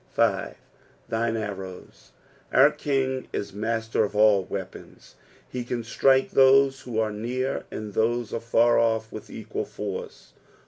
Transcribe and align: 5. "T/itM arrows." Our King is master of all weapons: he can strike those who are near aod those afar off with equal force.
5. 0.15 0.55
"T/itM 1.11 1.35
arrows." 1.39 2.11
Our 2.51 2.71
King 2.71 3.27
is 3.31 3.53
master 3.53 4.03
of 4.03 4.15
all 4.15 4.43
weapons: 4.45 5.13
he 5.47 5.63
can 5.63 5.83
strike 5.83 6.31
those 6.31 6.79
who 6.81 6.97
are 6.97 7.11
near 7.11 7.65
aod 7.71 7.93
those 7.93 8.33
afar 8.33 8.79
off 8.79 9.11
with 9.11 9.29
equal 9.29 9.65
force. 9.65 10.33